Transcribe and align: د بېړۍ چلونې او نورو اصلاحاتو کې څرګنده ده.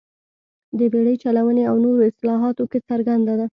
د 0.79 0.79
بېړۍ 0.91 1.15
چلونې 1.23 1.63
او 1.69 1.75
نورو 1.83 2.01
اصلاحاتو 2.11 2.63
کې 2.71 2.79
څرګنده 2.89 3.33
ده. 3.39 3.45